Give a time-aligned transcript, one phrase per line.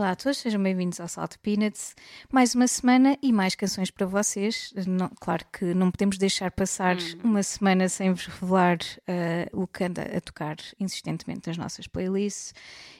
[0.00, 1.94] Olá a todos, sejam bem-vindos ao Salt Peanuts.
[2.32, 4.72] Mais uma semana e mais canções para vocês.
[4.86, 9.84] Não- claro que não podemos deixar passar uma semana sem vos revelar eh, o que
[9.84, 12.54] anda a tocar insistentemente nas nossas playlists.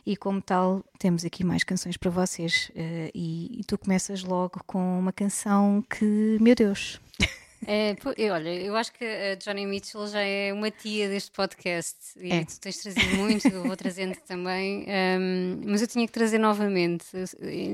[0.05, 2.71] E como tal, temos aqui mais canções para vocês.
[2.77, 7.01] Eh, e, e tu começas logo com uma canção que, meu Deus,
[7.67, 11.97] É, eu, olha, eu acho que a Johnny Mitchell já é uma tia deste podcast
[12.19, 12.45] e É.
[12.45, 17.05] tu tens trazido muito, eu vou trazendo também, ahm, mas eu tinha que trazer novamente,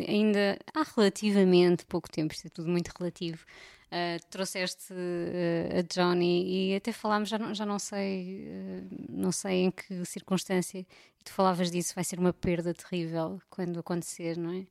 [0.08, 3.44] ainda há relativamente pouco tempo, isto é tudo muito relativo.
[3.90, 9.30] ah, trouxeste eh, a Johnny e até falámos, já não, já não sei, eh, não
[9.32, 14.36] sei em que circunstância, e tu falavas disso, vai ser uma perda terrível quando acontecer,
[14.36, 14.66] não é?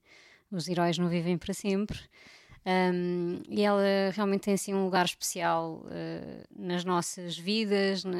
[0.52, 1.98] Os heróis não vivem para sempre.
[2.66, 8.18] Um, e ela realmente tem assim um lugar especial uh, nas nossas vidas, na,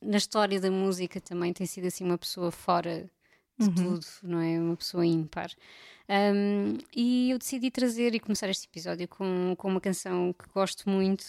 [0.00, 3.10] na história da música também tem sido assim uma pessoa fora
[3.58, 4.58] de tudo, não é?
[4.58, 5.50] Uma pessoa ímpar.
[6.08, 10.88] Um, e eu decidi trazer e começar este episódio com, com uma canção que gosto
[10.88, 11.24] muito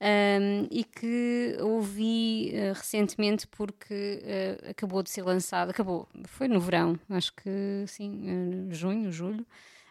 [0.00, 6.60] um, e que ouvi uh, recentemente porque uh, acabou de ser lançada, acabou, foi no
[6.60, 9.46] verão, acho que sim, junho, julho.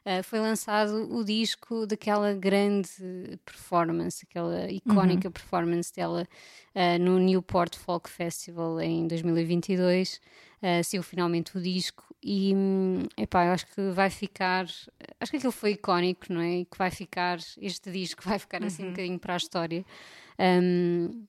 [0.08, 6.26] Uh, foi lançado o disco daquela grande performance, aquela icónica performance dela
[6.74, 10.22] uh, no Newport Folk Festival em 2022.
[10.62, 14.64] Uh, saiu finalmente o disco e hum, epá, eu acho que vai ficar.
[15.20, 16.60] Acho que aquilo foi icónico, não é?
[16.60, 19.86] E que vai ficar, este disco vai ficar assim um bocadinho para a história.
[20.40, 21.26] Um,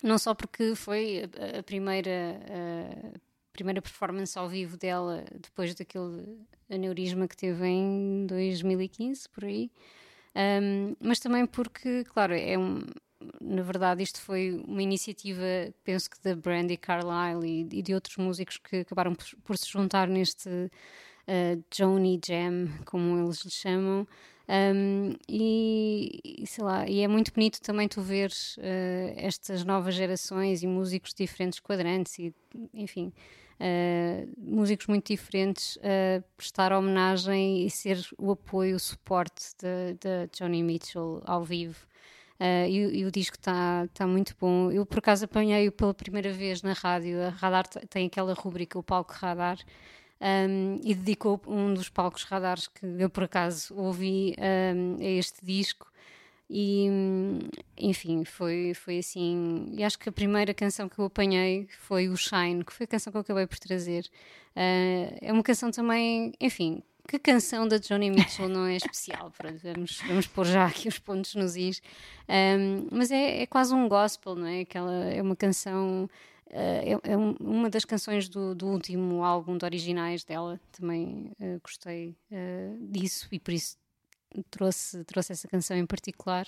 [0.00, 2.40] não só porque foi a, a primeira.
[2.48, 6.38] a primeira performance ao vivo dela depois daquele
[6.70, 9.70] aneurisma que teve em 2015, por aí.
[10.34, 12.80] Um, mas também porque, claro, é um,
[13.40, 15.42] na verdade isto foi uma iniciativa,
[15.84, 19.68] penso que da Brandy Carlile e, e de outros músicos que acabaram por, por se
[19.68, 24.06] juntar neste uh, Joni Jam, como eles lhe chamam.
[24.48, 30.62] Um, e, sei lá, e é muito bonito também tu ver uh, estas novas gerações
[30.62, 32.34] e músicos de diferentes quadrantes e
[32.74, 33.12] enfim,
[33.62, 40.28] Uh, músicos muito diferentes uh, prestar homenagem e ser o apoio, o suporte de, de
[40.36, 41.86] Johnny Mitchell ao vivo.
[42.40, 44.72] Uh, e, e, o disco está tá muito bom.
[44.72, 47.22] Eu, por acaso, apanhei-o pela primeira vez na rádio.
[47.22, 49.58] A Radar tem aquela rubrica, o palco Radar,
[50.20, 54.34] um, e dedicou um dos palcos Radares que eu, por acaso, ouvi
[54.74, 55.91] um, a este disco.
[56.50, 56.86] E
[57.78, 59.72] enfim, foi, foi assim.
[59.72, 62.88] E acho que a primeira canção que eu apanhei foi o Shine, que foi a
[62.88, 64.04] canção que eu acabei por trazer.
[64.54, 69.32] Uh, é uma canção também, enfim, que canção da Johnny Mitchell não é especial?
[69.62, 71.82] Vamos, vamos pôr já aqui os pontos nos is.
[72.28, 74.60] Um, mas é, é, quase um gospel, não é?
[74.60, 76.08] Aquela, é uma canção.
[76.46, 81.32] Uh, é, é um, uma das canções do, do, último álbum de originais dela, também
[81.40, 83.76] uh, gostei uh, disso e por isso
[84.50, 86.46] trouxe, trouxe essa canção em particular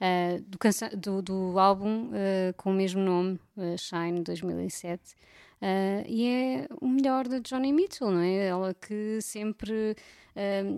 [0.00, 5.14] uh, do, canção, do, do, álbum uh, com o mesmo nome, uh, Shine 2007.
[6.06, 8.46] e é o melhor de Johnny Mitchell, não é?
[8.46, 9.96] Ela que sempre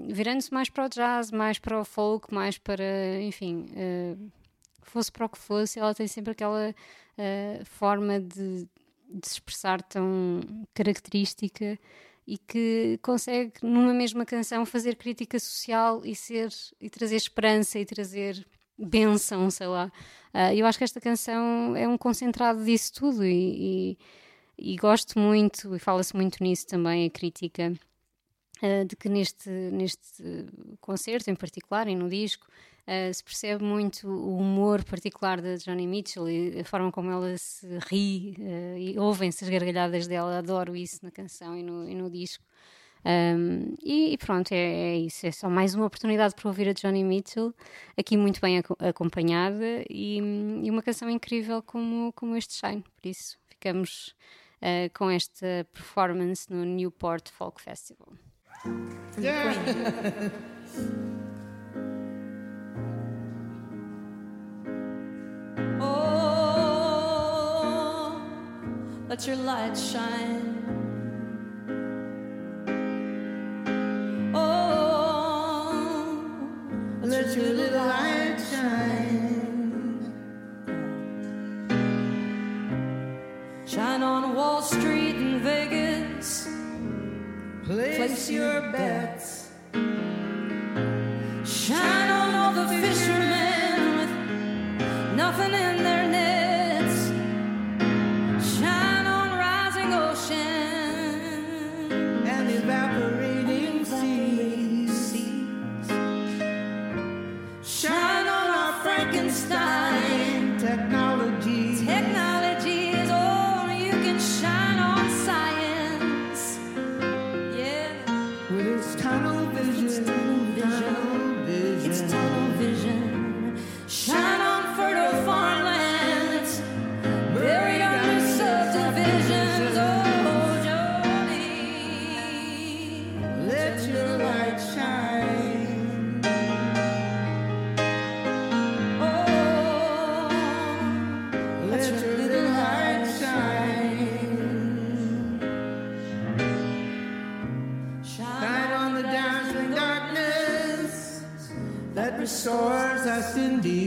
[0.06, 3.66] virando-se mais para o jazz, mais para o folk, mais para, enfim,
[4.82, 6.72] fosse para o que fosse, ela tem sempre aquela
[7.64, 8.68] forma de,
[9.08, 10.40] de se expressar tão
[10.72, 11.76] característica
[12.28, 17.86] e que consegue numa mesma canção fazer crítica social e ser e trazer esperança e
[17.86, 18.46] trazer
[18.78, 19.90] benção, sei lá.
[20.34, 23.96] Uh, eu acho que esta canção é um concentrado disso tudo e,
[24.58, 27.72] e, e gosto muito e fala-se muito nisso também a crítica
[28.62, 30.22] uh, de que neste neste
[30.82, 32.46] concerto em particular e no disco
[32.88, 37.36] Uh, se percebe muito o humor particular da Johnny Mitchell e a forma como ela
[37.36, 41.94] se ri uh, e ouvem-se as gargalhadas dela, adoro isso na canção e no, e
[41.94, 42.42] no disco.
[43.04, 45.26] Um, e, e, pronto, é, é, isso.
[45.26, 47.54] É só mais uma oportunidade para ouvir a Johnny Mitchell,
[47.94, 50.16] aqui muito bem ac acompanhada e,
[50.62, 52.82] e, uma canção incrível como, como este Shine.
[52.82, 54.14] Por isso, ficamos
[54.62, 58.14] uh, com esta performance no Newport Folk Festival.
[59.18, 59.52] Yeah.
[69.08, 70.54] let your light shine.
[74.34, 75.80] Oh,
[77.02, 80.12] let your little light shine.
[83.66, 86.46] Shine on Wall Street in Vegas.
[87.64, 89.48] Place your bets.
[91.44, 92.07] Shine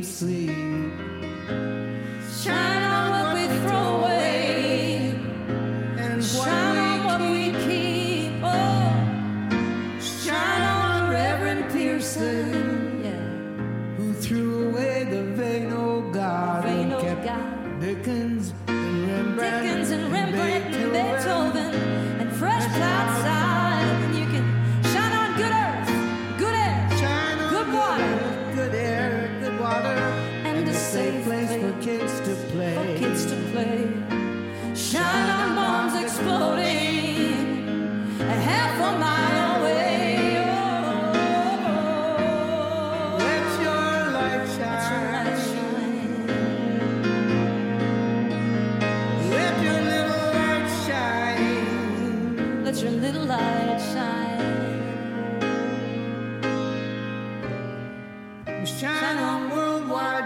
[0.02, 0.92] deep sleep.
[2.42, 2.91] Shine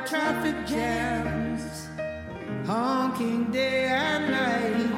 [0.06, 1.88] traffic jams,
[2.68, 4.95] honking day and night.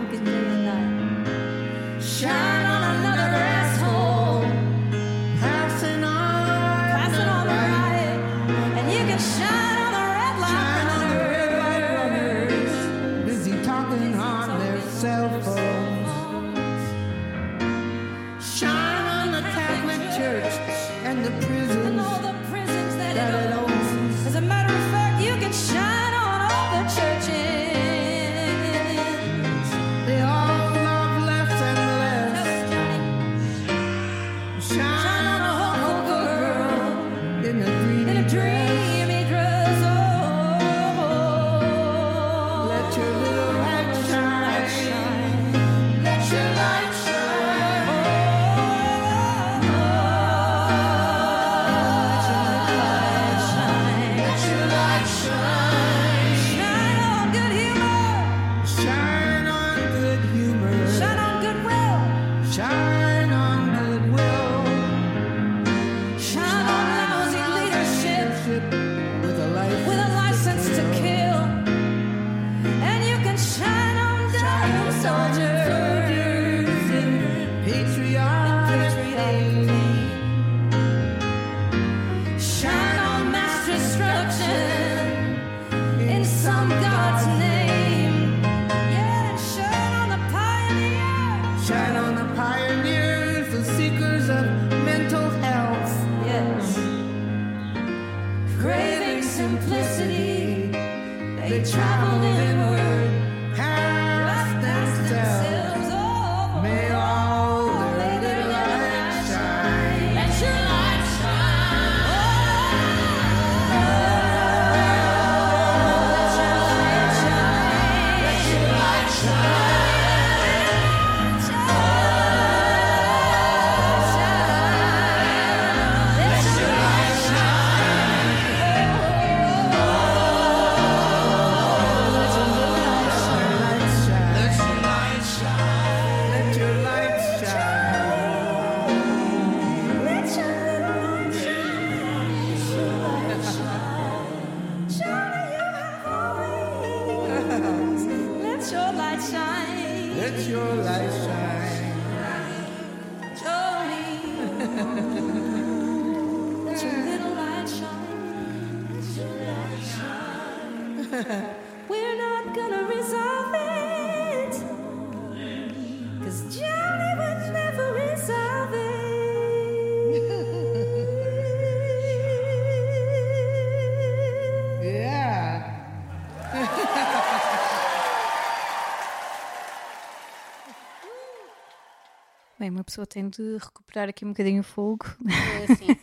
[182.67, 185.05] Bem, uma pessoa tem de recuperar aqui um bocadinho o fogo.
[185.61, 185.97] Eh, sim.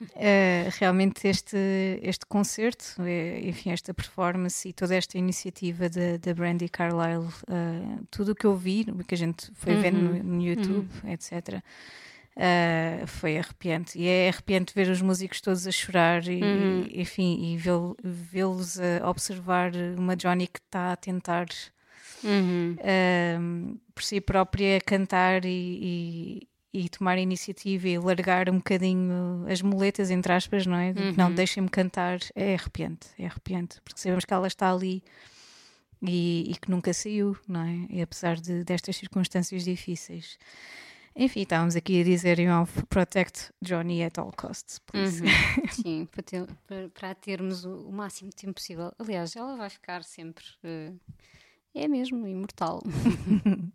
[0.00, 1.56] Uh, realmente este,
[2.02, 8.04] este concerto, eh, enfim, esta performance e toda esta iniciativa da, da Brandy Carlisle, uh,
[8.10, 11.62] tudo o que eu vi, o que a gente foi vendo no, no YouTube, etc.,
[12.36, 13.96] uh, foi arrepiante.
[13.98, 16.88] E é arrepiante ver os músicos todos a chorar e, Uhum.
[16.92, 17.70] enfim, e vê-
[18.02, 21.46] vê-los a observar uma Johnny que está a tentar
[22.24, 22.76] Uhum.
[23.40, 29.60] um, por si própria cantar e, e, e tomar iniciativa e largar um bocadinho as
[29.62, 30.92] muletas, entre aspas, não é?
[30.92, 31.34] Que Não, Uhum.
[31.34, 32.18] deixem-me cantar.
[32.34, 35.02] É arrepiante, é arrepiante, porque sabemos que ela está ali
[36.00, 37.86] e, e que nunca saiu, não é?
[37.90, 40.38] E apesar de, destas circunstâncias difíceis.
[41.14, 45.22] Enfim, estávamos aqui a dizer, you know, protect Johnny at all costs, please.
[45.22, 45.28] Uhum.
[45.70, 48.90] Sim, para, ter- para- termos o, o máximo de tempo possível.
[48.98, 50.42] Aliás, ela vai ficar sempre.
[50.64, 50.92] eh,
[51.74, 52.82] é mesmo, imortal.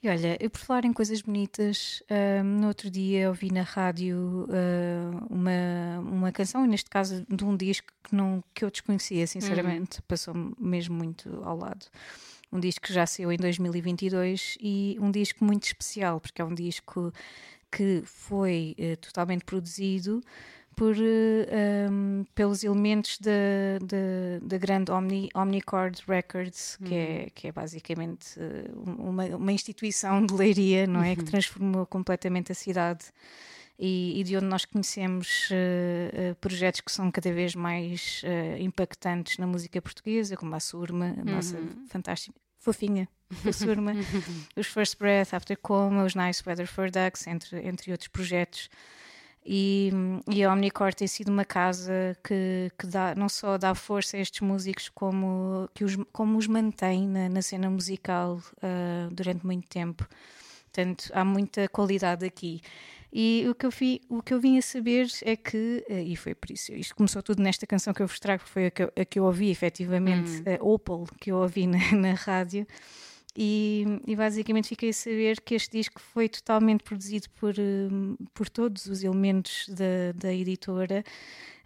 [0.00, 4.46] E olha, eu por falar em coisas bonitas, ahm, no outro dia ouvi na rádio
[4.48, 9.26] ah, uma, uma canção, e neste caso de um disco que, não, que eu desconhecia,
[9.26, 11.86] sinceramente, passou-me mesmo muito ao lado.
[12.52, 16.54] Um disco que já saiu em 2022 e um disco muito especial, porque é um
[16.54, 17.12] disco
[17.70, 20.22] que foi eh, totalmente produzido
[20.78, 28.38] por, eh, um, pelos elementos da, grande Omni, Omnicord Records, que, é, que é basicamente
[28.38, 31.16] eh, uma, uma instituição de leiria, não é?
[31.16, 33.06] Que transformou completamente a cidade.
[33.76, 39.38] E, e de onde nós conhecemos eh, projetos que são cada vez mais eh, impactantes
[39.38, 41.56] na música portuguesa, como a Surma, a nossa
[41.88, 43.08] fantástica, fofinha,
[43.44, 43.92] a Surma,
[44.56, 48.68] os First Breath, After Coma, os Nice Weather for Ducks, entre, entre outros projetos.
[49.50, 49.90] E,
[50.30, 54.20] e a Omnicore tem sido uma casa que, que dá, não só dá força a
[54.20, 59.66] estes músicos, como, que os, como os mantém na, na cena musical ah, durante muito
[59.66, 60.06] tempo.
[60.64, 62.60] Portanto, há muita qualidade aqui.
[63.10, 66.14] E o que, eu vi, o que eu vim a saber é que, eh, e
[66.14, 68.82] foi por isso, isto começou tudo nesta canção que eu vos trago, foi a que
[68.82, 72.66] eu, a que eu ouvi efetivamente, a Opal, que eu ouvi na, na rádio,
[73.40, 78.48] e, e basicamente fiquei a saber que este disco foi totalmente produzido por, hum, por
[78.48, 81.04] todos os elementos da, da editora.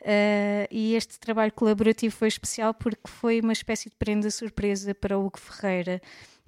[0.03, 5.17] Uh, e este trabalho colaborativo foi especial porque foi uma espécie de prenda surpresa para
[5.17, 6.03] Hugo Ferreira,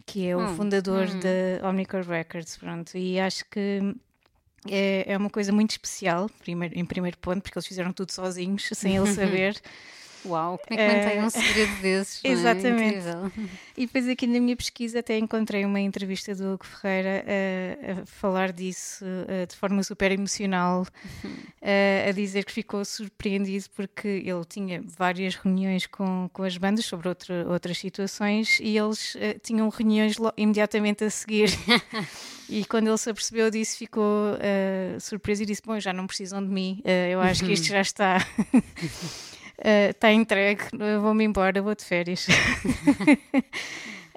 [0.05, 1.21] que é o Hum, fundador hum.
[1.21, 2.59] da Omnicore Records.
[2.59, 3.81] Pronto, e acho que
[4.69, 8.69] é, é uma coisa muito especial, primeiro, em primeiro ponto, porque eles fizeram tudo sozinhos,
[8.75, 9.59] sem ele saber.
[10.25, 12.21] Uau, como é que mantém Eh, um segredo desses?
[12.25, 12.29] é?
[12.29, 12.97] exatamente.
[12.99, 13.33] Incrível.
[13.77, 18.07] E depois aqui na minha pesquisa até encontrei uma entrevista do Hugo Ferreira a, a
[18.07, 20.87] falar disso eh, de forma super emocional,
[21.61, 26.85] eh, a dizer que ficou surpreendido porque ele tinha várias reuniões com, com as bandas
[26.87, 31.51] sobre outra, outras situações e eles eh, tinham reuniões imediatamente a seguir.
[32.47, 36.45] E quando ele se apercebeu disso, ficou eh, surpreso e disse: Bom, já não precisam
[36.45, 38.19] de mim, eh, eu acho que isto já está.
[39.59, 40.63] Eh, Está entregue,
[41.01, 42.27] vou-me embora, vou de férias.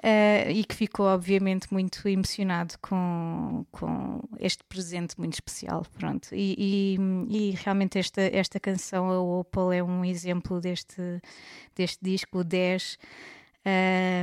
[0.00, 5.84] Eh, e que ficou, obviamente, muito emocionado com, com este presente muito especial.
[5.98, 6.28] Pronto.
[6.32, 6.54] E,
[6.96, 11.20] e- e realmente esta, esta canção, a Opal, é um exemplo deste,
[11.74, 12.96] deste disco, o 10.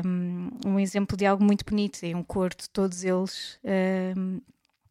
[0.06, 3.60] Um, um exemplo de algo muito bonito, é um coro de todos eles,
[4.18, 4.40] um,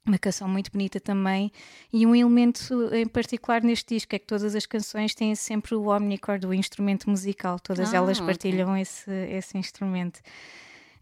[0.07, 1.51] uma canção muito bonita também,
[1.93, 5.87] e um elemento em particular neste disco é que todas as canções têm sempre o
[5.89, 10.21] omnichord, o instrumento musical, todas Ah, elas partilham esse, esse instrumento.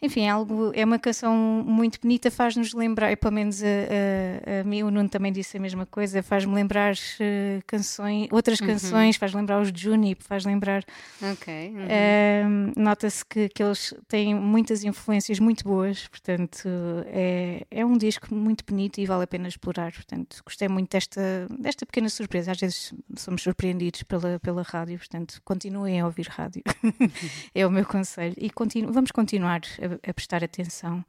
[0.03, 4.61] Enfim, é, algo, é uma canção muito bonita, faz-nos lembrar, e pelo menos a, a,
[4.61, 9.17] a mim, o Nuno também disse a mesma coisa, faz-me lembrar eh, canções, outras canções,
[9.17, 10.85] faz lembrar os Junip, faz lembrar
[11.23, 11.73] Ok.
[11.73, 11.83] uhum.
[11.83, 16.69] Ahm, Nota-se que, que eles têm muitas influências muito boas, portanto,
[17.07, 19.93] é, é um disco muito bonito e vale a pena explorar.
[19.93, 22.51] Portanto, gostei muito desta, desta pequena surpresa.
[22.53, 26.63] Às vezes somos surpreendidos pela, pela rádio, portanto, continuem a ouvir rádio,
[27.55, 28.35] é o meu conselho.
[28.39, 31.05] E continu, vamos continuar a, a prestar atenção.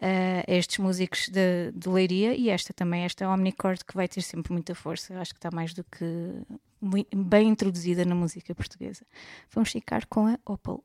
[0.00, 4.22] ah, a estes músicos de, de Leiria e esta também, esta Omnicord, que vai ter
[4.22, 5.18] sempre muita força.
[5.20, 6.42] Acho que está mais do que
[7.14, 9.04] bem introduzida na música portuguesa.
[9.52, 10.82] Vamos ficar com a Opal.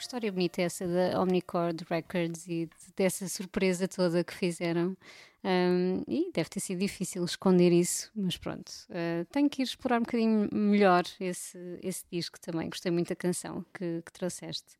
[0.00, 4.96] História bonita essa da Omnicord Records e de- dessa surpresa toda que fizeram.
[5.44, 8.68] Um, e deve ter sido difícil esconder isso, mas pronto.
[8.90, 12.68] uh, tenho que ir explorar um bocadinho melhor esse, esse disco também.
[12.68, 14.76] Gostei muito da canção que, que trouxeste.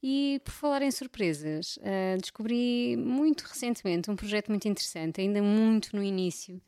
[0.00, 5.94] E por falar em surpresas, uh, descobri muito recentemente um projeto muito interessante, ainda muito
[5.96, 6.60] no início,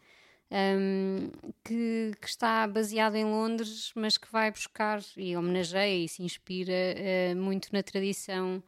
[0.51, 1.31] um,
[1.65, 6.73] que, que está baseado em Londres, mas que vai buscar e homenageia e se inspira
[6.73, 8.63] uh, muito na tradição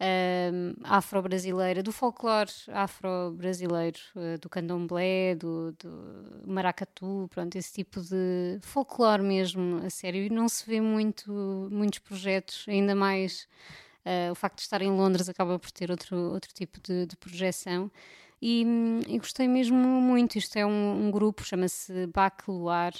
[0.00, 8.58] um, afro-brasileira, do folclore afro-brasileiro, uh, do candomblé, do, do maracatu, pronto, esse tipo de
[8.62, 10.22] folclore mesmo, a sério.
[10.22, 13.48] E não se vê muito, muitos projetos, ainda mais
[14.04, 17.16] uh, o facto de estar em Londres acaba por ter outro, outro tipo de, de
[17.16, 17.90] projeção.
[18.40, 20.36] E, hum, e gostei mesmo muito.
[20.36, 22.92] Isto é um, um grupo, chama-se Bac Luar,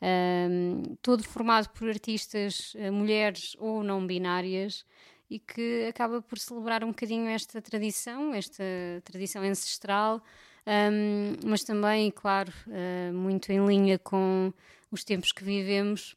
[0.00, 4.84] um, todo formado por artistas, uh, mulheres ou não binárias,
[5.28, 8.62] e que acaba por celebrar um bocadinho esta tradição, esta
[9.04, 10.22] tradição ancestral,
[10.66, 14.52] um, mas também, claro, uh, muito em linha com
[14.90, 16.16] os tempos que vivemos.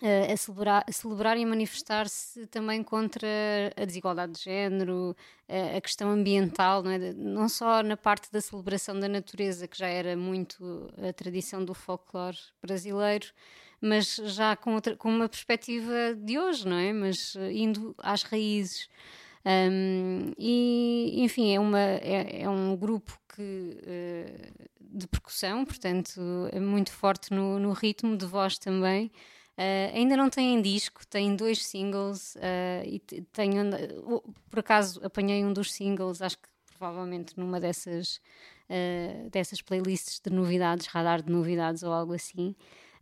[0.00, 3.26] A, celebrar, a celebrar e manifestar-se também contra
[3.76, 5.16] a desigualdade de género,
[5.76, 7.12] a questão ambiental, não, é?
[7.14, 11.74] não só na parte da celebração da natureza, que já era muito a tradição do
[11.74, 13.26] folclore brasileiro,
[13.80, 16.92] mas já com, outra, com uma perspectiva de hoje, não é?
[16.92, 18.88] Mas uh, indo às raízes.
[19.44, 26.20] Um, e, enfim, é, uma, é, é um grupo que, uh, de percussão, portanto,
[26.52, 29.10] é muito forte no, no ritmo, de voz também.
[29.58, 32.36] Uh, ainda não têm disco, têm dois singles
[32.86, 33.00] e
[33.32, 33.64] tenho,
[34.48, 38.20] por acaso apanhei um dos singles, acho que provavelmente numa dessas,
[39.32, 42.54] dessas playlists de novidades, radar de novidades ou algo assim.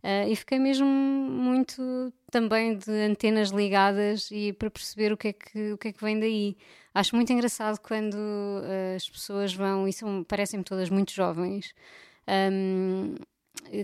[0.03, 5.33] Uh, e fiquei mesmo muito também de antenas ligadas e para perceber o que é
[5.33, 6.55] que, o que, é que vem daí.
[6.93, 11.73] Acho muito engraçado quando uh, as pessoas vão, e são, parecem-me todas muito jovens,
[12.51, 13.15] um,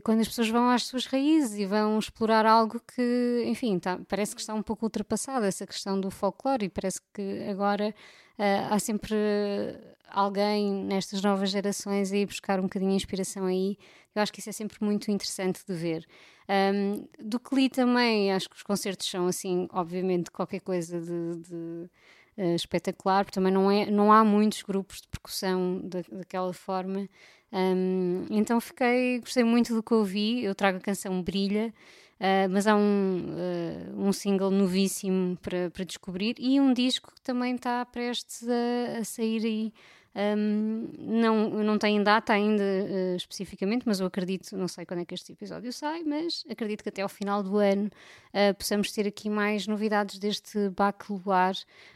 [0.04, 4.36] quando as pessoas vão às suas raízes e vão explorar algo que, enfim, tá, parece
[4.36, 7.94] que está um pouco ultrapassado essa questão do folclore e parece que agora
[8.40, 9.16] uh, há sempre
[10.14, 13.78] alguém nestas novas gerações a ir buscar um bocadinho de inspiração aí.
[14.16, 16.06] Eu acho que isso é sempre muito interessante de ver.
[16.48, 21.38] Um, do que li também, acho que os concertos são, assim, obviamente, qualquer coisa de,
[21.38, 21.90] de
[22.38, 27.10] uh, espetacular, porque também não, é, não há muitos grupos de percussão da, daquela forma.
[27.54, 30.44] Um, então fiquei, gostei muito do que ouvi.
[30.44, 31.74] Eu trago a canção Brilha.
[32.20, 37.20] Uh, mas há um, uh, um single novíssimo para, para descobrir e um disco que
[37.22, 39.74] também está prestes a, a sair aí.
[40.16, 45.06] Um, não, não tem data ainda uh, especificamente, mas eu acredito, não sei quando é
[45.06, 47.90] que este episódio sai, mas acredito que até ao final do ano
[48.58, 51.56] possamos ter aqui mais novidades deste Baceluar.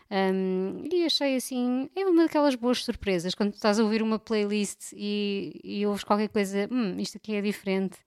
[0.10, 4.93] Um, e achei assim, é uma daquelas boas surpresas quando estás a ouvir uma playlist
[4.93, 7.97] e, e ouves qualquer coisa, hum, isto aqui é diferente.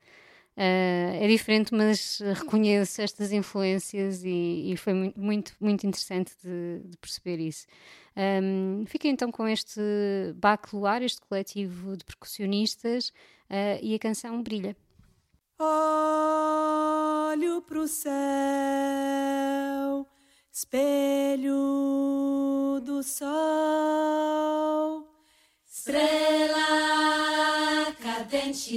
[0.60, 6.98] Uh, é diferente, mas reconheço estas influências e, e foi muito, muito, interessante de, de
[6.98, 7.66] perceber isso.
[8.14, 9.80] Um, fiquei então com este
[10.34, 14.76] Baceluar, este coletivo de percussionistas, uh, e a canção Brilha.
[15.58, 18.12] Olho pro céu,
[20.52, 21.56] espelho
[22.84, 25.08] do sol,
[25.66, 26.60] estrela
[27.98, 28.70] cadente.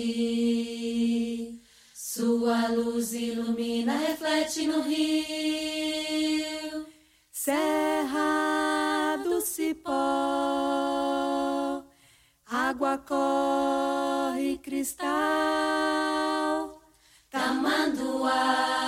[2.16, 6.86] Sua luz ilumina, reflete no rio,
[7.32, 9.90] serra do cipó,
[12.46, 15.10] água corre cristal,
[17.32, 18.83] tamanduá,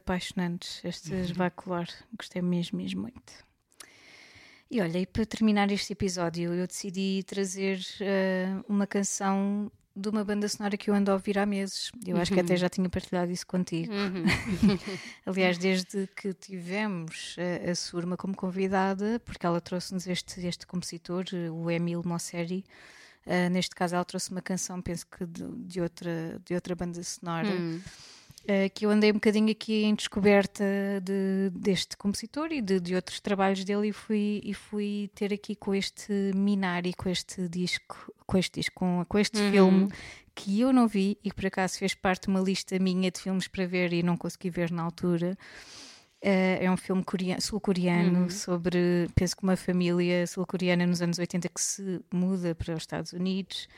[0.00, 1.86] apaixonantes, estes Bacolor.
[2.16, 3.32] Gostei mesmo, mesmo muito.
[4.70, 10.24] E olha, e para terminar este episódio, eu decidi trazer eh, uma canção de uma
[10.24, 11.90] banda sonora que eu ando a ouvir há meses.
[12.06, 13.92] Eu acho que até já tinha partilhado isso contigo.
[15.26, 17.36] Aliás, desde que tivemos
[17.66, 22.64] a, a Surma como convidada, porque ela trouxe-nos este, este compositor, o Emil Mosseri.
[23.26, 27.02] Uh, neste caso, ela trouxe uma canção, penso que de, de outra, de outra banda
[27.02, 27.50] sonora.
[27.50, 27.80] Hum.
[28.50, 30.64] Uh, que eu andei um bocadinho aqui em descoberta
[31.04, 35.54] de, deste compositor e de, de outros trabalhos dele e fui, e fui ter aqui
[35.54, 39.50] com este Minari, com este disco, com este disco, com, com este Uhum.
[39.52, 39.88] filme
[40.34, 43.20] que eu não vi e que por acaso fez parte de uma lista minha de
[43.20, 45.36] filmes para ver e não consegui ver na altura.
[46.22, 48.30] Uh, é um filme coreano- sul-coreano Uhum.
[48.30, 53.12] sobre, penso que uma família sul-coreana nos anos 80 que se muda para os Estados
[53.12, 53.68] Unidos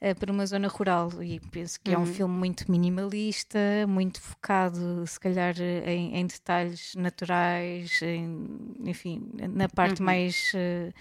[0.00, 2.06] eh, para uma zona rural e penso que é um Uhum.
[2.06, 3.58] filme muito minimalista,
[3.88, 8.46] muito focado se calhar em, em detalhes naturais, em-
[8.86, 10.06] enfim, na parte Uhum.
[10.06, 10.92] mais eh,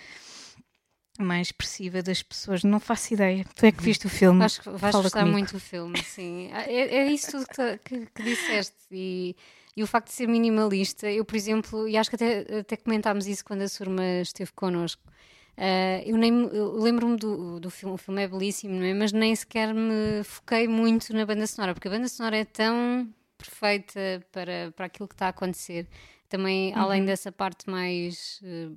[1.19, 2.63] mais expressiva das pessoas.
[2.63, 3.45] Não faço ideia.
[3.55, 4.41] Tu é que viste o filme?
[4.43, 5.37] Acho que vais Fala gostar comigo.
[5.37, 6.49] muito do filme, sim.
[6.53, 8.77] Ah, É, é isso tudo que, que, que disseste.
[8.89, 9.35] E,
[9.75, 13.27] e o facto de ser minimalista, eu, por exemplo, e acho que até, até comentámos
[13.27, 15.03] isso quando a Surma esteve connosco.
[15.61, 18.93] Ah, eu lembro-me do, do filme, o filme é belíssimo, não é?
[18.93, 23.13] mas nem sequer me foquei muito na banda sonora, porque a banda sonora é tão
[23.37, 25.85] perfeita para, para aquilo que está a acontecer.
[26.29, 28.69] Também, além dessa parte mais eh,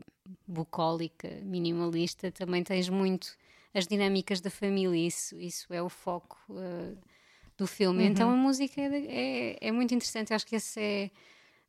[0.47, 3.37] bucólica, minimalista, também tens muito
[3.73, 6.95] as dinâmicas da família, isso, isso é o foco eh,
[7.57, 8.05] do filme.
[8.05, 11.11] Então a música é, é, é muito interessante, eu acho que esse é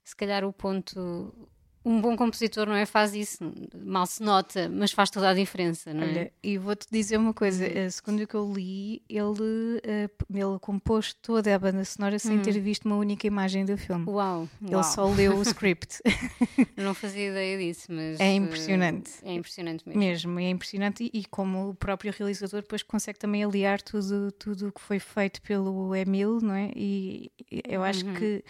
[0.03, 1.49] se calhar o ponto.
[1.85, 3.39] Um bom compositor não é faz isso,
[3.83, 6.05] mal se nota, mas faz toda a diferença, não é?
[6.09, 10.59] Olha, e vou-te dizer uma coisa, eh, segundo o que eu li, ele, eh, ele
[10.61, 14.05] compôs toda a banda sonora sem ter visto uma única imagem do filme.
[14.07, 14.83] Uau, Ele uau.
[14.83, 15.99] só leu o script.
[16.77, 19.11] Eu não fazia ideia disso, mas É eh, impressionante.
[19.21, 19.99] é impressionante mesmo.
[19.99, 24.69] Mesmo, é impressionante e, e como o próprio realizador depois consegue também aliar tudo tudo
[24.69, 26.71] o que foi feito pelo Emil, não é?
[26.75, 28.43] E e eu acho que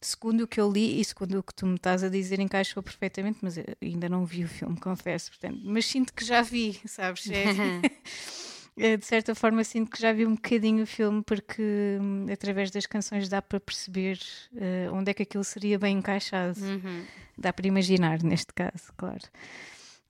[0.00, 2.82] segundo o que eu li e segundo o que tu me estás a dizer encaixou
[2.82, 6.80] perfeitamente, mas eu ainda não vi o filme, confesso, portanto, mas sinto que já vi,
[6.86, 7.28] sabes?
[7.30, 7.44] É,
[8.92, 12.70] é, de certa forma sinto que já vi um bocadinho o filme porque hum, através
[12.70, 14.18] das canções dá para perceber
[14.56, 16.58] eh, onde é que aquilo seria bem encaixado.
[16.60, 17.04] Uhum.
[17.36, 19.22] Dá para imaginar, neste caso, claro.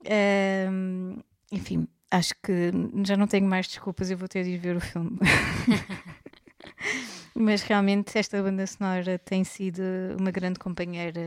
[0.05, 1.19] Ahm,
[1.51, 2.71] enfim, acho que
[3.05, 5.19] já não tenho mais desculpas, eu vou ter de ir ver o filme.
[7.35, 9.83] Mas realmente esta banda sonora tem sido
[10.19, 11.21] uma grande companheira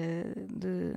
[0.50, 0.94] de,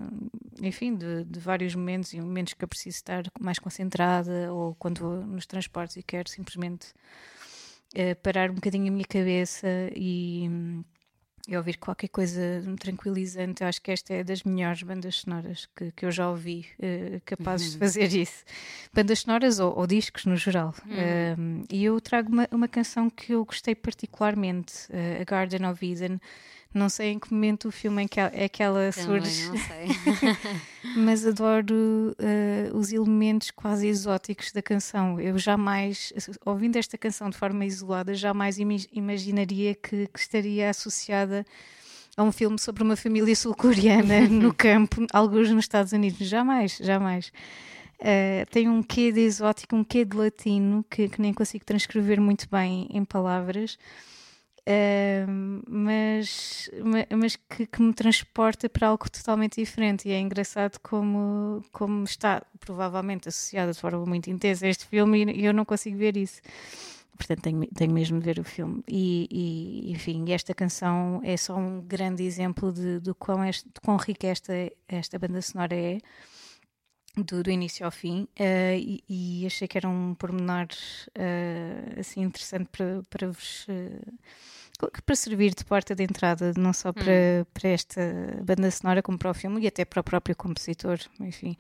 [0.61, 4.99] enfim, de, de vários momentos e momentos que eu preciso estar mais concentrada ou quando
[4.99, 6.88] vou nos transportes e quero simplesmente
[7.95, 10.51] eh, parar um bocadinho a minha cabeça e,
[11.47, 12.41] e ouvir qualquer coisa
[12.79, 13.63] tranquilizante.
[13.63, 17.21] Eu acho que esta é das melhores bandas sonoras que, que eu já ouvi eh,
[17.25, 18.45] capazes de fazer isso.
[18.93, 20.75] Bandas sonoras ou, ou discos no geral.
[21.39, 25.85] Um, e eu trago uma, uma canção que eu gostei particularmente, eh, A Garden of
[25.85, 26.21] Eden.
[26.77, 29.47] Não sei em que momento o filme é que ela, é que ela Também surge,
[29.47, 29.87] não sei.
[30.95, 35.19] mas adoro eh, os elementos quase exóticos da canção.
[35.19, 36.12] Eu jamais,
[36.45, 41.47] ouvindo esta canção de forma isolada, jamais imi- imaginaria que, que estaria associada
[42.17, 46.27] a um filme sobre uma família sul-coreana no campo, alguns nos Estados Unidos.
[46.29, 47.33] Jamais, jamais.
[47.99, 52.21] Eh, tem um quê de exótico, um quê de latino que, que nem consigo transcrever
[52.21, 53.79] muito bem em palavras.
[55.69, 60.09] Mas, ma- mas que, que me transporta para algo totalmente diferente.
[60.09, 65.25] E é engraçado como, como está provavelmente associado de forma muito intensa a este filme
[65.33, 66.41] e eu não consigo ver isso.
[67.17, 68.83] Portanto tenho, tenho mesmo de ver o filme.
[68.89, 69.29] E,
[69.89, 73.97] e, enfim, esta canção é só um grande exemplo de, do quão, este, de quão
[73.97, 74.53] rica esta,
[74.89, 75.99] esta banda sonora é
[77.17, 78.29] do, do início ao fim.
[78.37, 79.05] Eh, e,
[79.43, 80.67] e achei que era um pormenor
[81.15, 84.03] eh, assim interessante para, para vos co-
[85.05, 88.01] para servir de porta de entrada não só para, para esta
[88.43, 91.57] banda sonora como para o filme e até para o próprio compositor enfim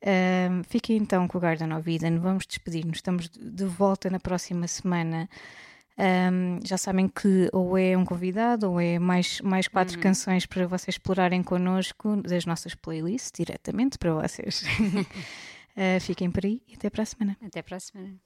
[0.00, 4.68] Ahm, fiquem então com o Garden of Eden vamos despedir-nos, estamos de volta na próxima
[4.68, 5.28] semana
[5.98, 10.64] Ahm, já sabem que ou é um convidado ou é mais, mais quatro canções para
[10.64, 14.62] vocês explorarem connosco das nossas playlists diretamente para vocês.
[15.80, 17.36] Ah, fiquem por aí e até para a semana.
[17.40, 18.18] Até para a semana.